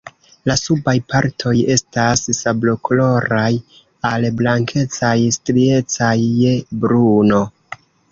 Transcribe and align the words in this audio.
La 0.49 0.53
subaj 0.59 0.93
partoj 1.11 1.51
estas 1.73 2.23
sablokoloraj 2.37 3.49
al 4.13 4.25
blankecaj, 4.39 5.13
striecaj 5.37 6.15
je 6.25 6.55
bruno. 6.87 7.43